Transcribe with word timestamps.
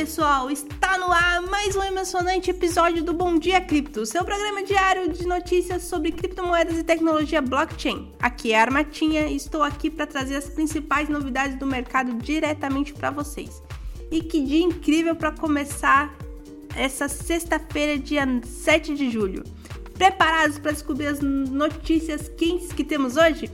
pessoal, 0.00 0.50
está 0.50 0.96
no 0.96 1.12
ar 1.12 1.42
mais 1.42 1.76
um 1.76 1.82
emocionante 1.82 2.48
episódio 2.48 3.04
do 3.04 3.12
Bom 3.12 3.38
Dia 3.38 3.60
Cripto, 3.60 4.06
seu 4.06 4.24
programa 4.24 4.62
diário 4.62 5.12
de 5.12 5.26
notícias 5.26 5.82
sobre 5.82 6.10
criptomoedas 6.10 6.78
e 6.78 6.82
tecnologia 6.82 7.42
blockchain. 7.42 8.10
Aqui 8.18 8.52
é 8.52 8.58
a 8.58 8.62
Armatinha 8.62 9.26
e 9.26 9.36
estou 9.36 9.62
aqui 9.62 9.90
para 9.90 10.06
trazer 10.06 10.36
as 10.36 10.48
principais 10.48 11.10
novidades 11.10 11.58
do 11.58 11.66
mercado 11.66 12.14
diretamente 12.14 12.94
para 12.94 13.10
vocês. 13.10 13.62
E 14.10 14.22
que 14.22 14.42
dia 14.42 14.64
incrível 14.64 15.14
para 15.14 15.32
começar 15.32 16.16
essa 16.74 17.06
sexta-feira, 17.06 17.98
dia 17.98 18.24
7 18.42 18.94
de 18.94 19.10
julho. 19.10 19.44
Preparados 19.92 20.58
para 20.58 20.72
descobrir 20.72 21.08
as 21.08 21.20
notícias 21.20 22.26
quentes 22.38 22.72
que 22.72 22.84
temos 22.84 23.18
hoje? 23.18 23.50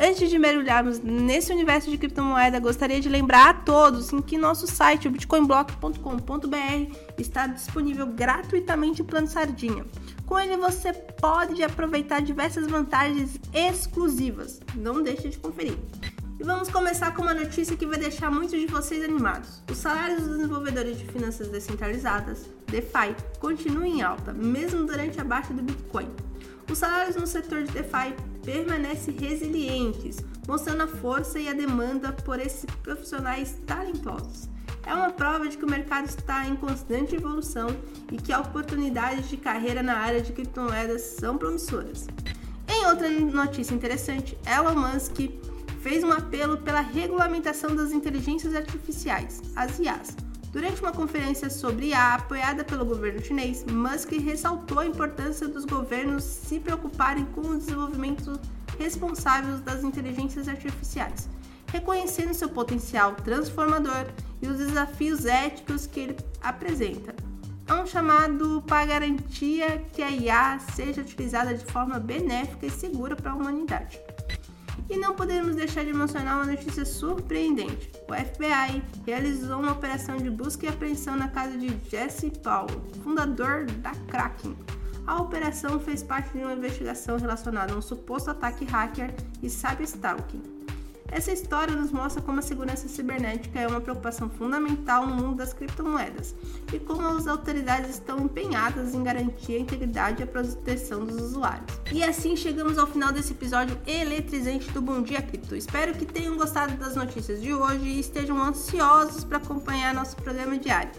Antes 0.00 0.30
de 0.30 0.38
mergulharmos 0.38 1.00
nesse 1.00 1.52
universo 1.52 1.90
de 1.90 1.98
criptomoeda, 1.98 2.60
gostaria 2.60 3.00
de 3.00 3.08
lembrar 3.08 3.50
a 3.50 3.54
todos 3.54 4.12
em 4.12 4.22
que 4.22 4.38
nosso 4.38 4.64
site, 4.64 5.08
o 5.08 5.10
bitcoinblock.com.br, 5.10 6.96
está 7.18 7.48
disponível 7.48 8.06
gratuitamente 8.06 9.02
o 9.02 9.04
plano 9.04 9.26
Sardinha. 9.26 9.84
Com 10.24 10.38
ele 10.38 10.56
você 10.56 10.92
pode 10.92 11.64
aproveitar 11.64 12.22
diversas 12.22 12.68
vantagens 12.68 13.40
exclusivas. 13.52 14.60
Não 14.76 15.02
deixe 15.02 15.30
de 15.30 15.38
conferir. 15.38 15.76
E 16.38 16.44
vamos 16.44 16.68
começar 16.68 17.12
com 17.12 17.22
uma 17.22 17.34
notícia 17.34 17.76
que 17.76 17.84
vai 17.84 17.98
deixar 17.98 18.30
muitos 18.30 18.60
de 18.60 18.66
vocês 18.68 19.02
animados. 19.02 19.60
Os 19.68 19.78
salários 19.78 20.22
dos 20.22 20.36
desenvolvedores 20.36 20.96
de 20.96 21.06
finanças 21.06 21.48
descentralizadas, 21.48 22.48
DeFi, 22.68 23.16
continuam 23.40 23.84
em 23.84 24.02
alta, 24.02 24.32
mesmo 24.32 24.86
durante 24.86 25.20
a 25.20 25.24
baixa 25.24 25.52
do 25.52 25.60
Bitcoin. 25.60 26.08
Os 26.70 26.78
salários 26.78 27.16
no 27.16 27.26
setor 27.26 27.64
de 27.64 27.72
DeFi 27.72 28.14
permanecem 28.48 29.14
resilientes, 29.14 30.16
mostrando 30.46 30.84
a 30.84 30.86
força 30.86 31.38
e 31.38 31.50
a 31.50 31.52
demanda 31.52 32.12
por 32.12 32.40
esses 32.40 32.64
profissionais 32.82 33.58
talentosos. 33.66 34.48
É 34.86 34.94
uma 34.94 35.10
prova 35.10 35.46
de 35.46 35.58
que 35.58 35.66
o 35.66 35.70
mercado 35.70 36.06
está 36.06 36.46
em 36.46 36.56
constante 36.56 37.14
evolução 37.14 37.68
e 38.10 38.16
que 38.16 38.34
oportunidades 38.34 39.28
de 39.28 39.36
carreira 39.36 39.82
na 39.82 39.98
área 39.98 40.22
de 40.22 40.32
criptomoedas 40.32 41.02
são 41.02 41.36
promissoras. 41.36 42.06
Em 42.66 42.86
outra 42.86 43.10
notícia 43.10 43.74
interessante, 43.74 44.38
Elon 44.46 44.76
Musk 44.76 45.30
fez 45.82 46.02
um 46.02 46.10
apelo 46.10 46.56
pela 46.56 46.80
regulamentação 46.80 47.76
das 47.76 47.92
inteligências 47.92 48.54
artificiais, 48.54 49.42
as 49.54 49.78
IAs, 49.78 50.16
Durante 50.50 50.80
uma 50.80 50.92
conferência 50.92 51.50
sobre 51.50 51.88
IA 51.88 52.14
apoiada 52.14 52.64
pelo 52.64 52.84
governo 52.84 53.22
chinês, 53.22 53.64
Musk 53.66 54.12
ressaltou 54.12 54.78
a 54.78 54.86
importância 54.86 55.46
dos 55.46 55.66
governos 55.66 56.24
se 56.24 56.58
preocuparem 56.58 57.26
com 57.26 57.42
o 57.42 57.58
desenvolvimento 57.58 58.40
responsável 58.78 59.58
das 59.58 59.84
inteligências 59.84 60.48
artificiais, 60.48 61.28
reconhecendo 61.70 62.32
seu 62.32 62.48
potencial 62.48 63.14
transformador 63.16 64.06
e 64.40 64.46
os 64.46 64.56
desafios 64.56 65.26
éticos 65.26 65.86
que 65.86 66.00
ele 66.00 66.16
apresenta. 66.40 67.14
É 67.66 67.74
um 67.74 67.86
chamado 67.86 68.64
para 68.66 68.86
garantir 68.86 69.62
que 69.92 70.02
a 70.02 70.10
IA 70.10 70.58
seja 70.74 71.02
utilizada 71.02 71.54
de 71.54 71.64
forma 71.66 71.98
benéfica 71.98 72.64
e 72.64 72.70
segura 72.70 73.14
para 73.14 73.32
a 73.32 73.34
humanidade. 73.34 74.00
E 74.90 74.96
não 74.96 75.14
podemos 75.14 75.54
deixar 75.54 75.84
de 75.84 75.92
mencionar 75.92 76.36
uma 76.36 76.46
notícia 76.46 76.84
surpreendente. 76.84 77.90
O 78.08 78.14
FBI 78.14 78.82
realizou 79.04 79.60
uma 79.60 79.72
operação 79.72 80.16
de 80.16 80.30
busca 80.30 80.64
e 80.64 80.68
apreensão 80.68 81.14
na 81.14 81.28
casa 81.28 81.56
de 81.58 81.78
Jesse 81.90 82.30
Paul, 82.30 82.68
fundador 83.02 83.66
da 83.66 83.92
Kraken. 84.08 84.56
A 85.06 85.20
operação 85.20 85.78
fez 85.78 86.02
parte 86.02 86.36
de 86.36 86.44
uma 86.44 86.52
investigação 86.52 87.18
relacionada 87.18 87.72
a 87.72 87.76
um 87.76 87.82
suposto 87.82 88.30
ataque 88.30 88.64
hacker 88.64 89.14
e 89.42 89.48
cyberstalking. 89.48 90.57
Essa 91.10 91.32
história 91.32 91.74
nos 91.74 91.90
mostra 91.90 92.22
como 92.22 92.38
a 92.38 92.42
segurança 92.42 92.86
cibernética 92.86 93.58
é 93.58 93.66
uma 93.66 93.80
preocupação 93.80 94.28
fundamental 94.28 95.06
no 95.06 95.14
mundo 95.14 95.36
das 95.36 95.52
criptomoedas 95.54 96.34
e 96.72 96.78
como 96.78 97.06
as 97.06 97.26
autoridades 97.26 97.90
estão 97.90 98.20
empenhadas 98.20 98.94
em 98.94 99.02
garantir 99.02 99.56
a 99.56 99.58
integridade 99.58 100.20
e 100.20 100.24
a 100.24 100.26
proteção 100.26 101.04
dos 101.04 101.16
usuários. 101.16 101.80
E 101.90 102.04
assim 102.04 102.36
chegamos 102.36 102.76
ao 102.76 102.86
final 102.86 103.10
desse 103.10 103.32
episódio 103.32 103.78
eletrizante 103.86 104.70
do 104.70 104.82
Bom 104.82 105.02
Dia 105.02 105.22
Cripto. 105.22 105.56
Espero 105.56 105.94
que 105.94 106.04
tenham 106.04 106.36
gostado 106.36 106.76
das 106.76 106.94
notícias 106.94 107.40
de 107.40 107.54
hoje 107.54 107.84
e 107.84 108.00
estejam 108.00 108.40
ansiosos 108.42 109.24
para 109.24 109.38
acompanhar 109.38 109.94
nosso 109.94 110.14
programa 110.16 110.58
diário 110.58 110.92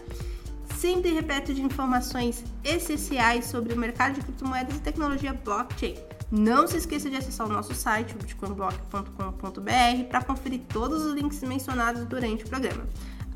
sempre 0.80 1.12
repleto 1.12 1.52
de 1.52 1.60
informações 1.60 2.42
essenciais 2.64 3.44
sobre 3.44 3.74
o 3.74 3.76
mercado 3.76 4.14
de 4.14 4.22
criptomoedas 4.22 4.76
e 4.76 4.80
tecnologia 4.80 5.34
blockchain. 5.34 5.94
Não 6.30 6.68
se 6.68 6.76
esqueça 6.76 7.10
de 7.10 7.16
acessar 7.16 7.48
o 7.48 7.52
nosso 7.52 7.74
site, 7.74 8.14
bitcoinblock.com.br, 8.14 10.04
para 10.08 10.22
conferir 10.22 10.60
todos 10.68 11.04
os 11.04 11.14
links 11.14 11.42
mencionados 11.42 12.04
durante 12.04 12.44
o 12.44 12.48
programa, 12.48 12.86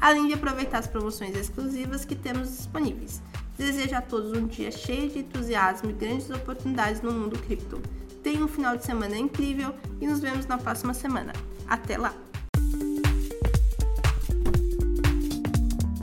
além 0.01 0.29
de 0.29 0.35
aproveitar 0.35 0.79
as 0.79 0.87
promoções 0.87 1.35
exclusivas 1.37 2.05
que 2.05 2.15
temos 2.15 2.49
disponíveis. 2.51 3.21
Desejo 3.59 3.97
a 3.97 4.01
todos 4.01 4.33
um 4.33 4.47
dia 4.47 4.71
cheio 4.71 5.11
de 5.11 5.19
entusiasmo 5.21 5.91
e 5.91 5.93
grandes 5.93 6.31
oportunidades 6.31 7.03
no 7.03 7.11
mundo 7.11 7.37
cripto. 7.39 7.81
Tenha 8.23 8.45
um 8.45 8.49
final 8.49 8.77
de 8.77 8.85
semana 8.85 9.17
incrível 9.17 9.75
e 10.01 10.07
nos 10.07 10.21
vemos 10.21 10.47
na 10.47 10.57
próxima 10.57 10.95
semana. 10.95 11.33
Até 11.69 11.99
lá! 11.99 12.15